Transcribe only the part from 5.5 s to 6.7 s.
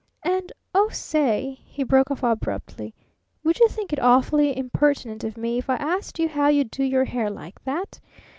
if I asked you how you